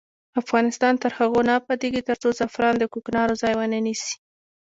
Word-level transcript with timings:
افغانستان 0.41 0.93
تر 1.03 1.11
هغو 1.19 1.39
نه 1.47 1.53
ابادیږي، 1.59 2.01
ترڅو 2.09 2.27
زعفران 2.39 2.73
د 2.79 2.83
کوکنارو 2.93 3.39
ځای 3.41 3.53
ونه 3.55 3.77
نیسي. 3.85 4.13